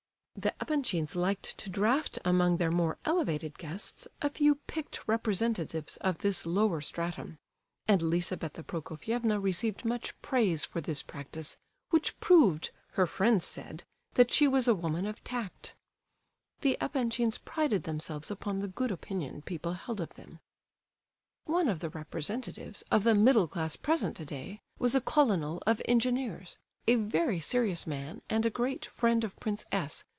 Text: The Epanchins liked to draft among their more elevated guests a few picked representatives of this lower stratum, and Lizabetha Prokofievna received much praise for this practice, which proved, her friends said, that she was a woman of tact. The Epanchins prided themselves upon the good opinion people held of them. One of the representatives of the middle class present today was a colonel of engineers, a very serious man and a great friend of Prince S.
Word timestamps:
The 0.35 0.55
Epanchins 0.59 1.15
liked 1.15 1.55
to 1.59 1.69
draft 1.69 2.17
among 2.25 2.57
their 2.57 2.71
more 2.71 2.97
elevated 3.05 3.59
guests 3.59 4.07
a 4.23 4.29
few 4.31 4.55
picked 4.55 5.07
representatives 5.07 5.97
of 5.97 6.19
this 6.19 6.47
lower 6.47 6.81
stratum, 6.81 7.37
and 7.87 8.01
Lizabetha 8.01 8.63
Prokofievna 8.63 9.39
received 9.39 9.85
much 9.85 10.19
praise 10.23 10.65
for 10.65 10.81
this 10.81 11.03
practice, 11.03 11.57
which 11.91 12.19
proved, 12.19 12.71
her 12.93 13.05
friends 13.05 13.45
said, 13.45 13.83
that 14.15 14.31
she 14.31 14.47
was 14.47 14.67
a 14.67 14.73
woman 14.73 15.05
of 15.05 15.23
tact. 15.23 15.75
The 16.61 16.75
Epanchins 16.81 17.37
prided 17.37 17.83
themselves 17.83 18.31
upon 18.31 18.61
the 18.61 18.67
good 18.69 18.89
opinion 18.89 19.43
people 19.43 19.73
held 19.73 20.01
of 20.01 20.15
them. 20.15 20.39
One 21.43 21.67
of 21.67 21.81
the 21.81 21.89
representatives 21.89 22.83
of 22.89 23.03
the 23.03 23.13
middle 23.13 23.47
class 23.47 23.75
present 23.75 24.17
today 24.17 24.61
was 24.79 24.95
a 24.95 25.01
colonel 25.01 25.61
of 25.67 25.83
engineers, 25.85 26.57
a 26.87 26.95
very 26.95 27.39
serious 27.39 27.85
man 27.85 28.23
and 28.27 28.43
a 28.43 28.49
great 28.49 28.87
friend 28.87 29.23
of 29.23 29.39
Prince 29.39 29.65
S. 29.71 30.03